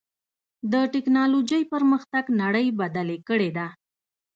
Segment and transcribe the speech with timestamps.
[0.71, 3.67] د ټکنالوجۍ پرمختګ نړۍ بدلې کړې ده.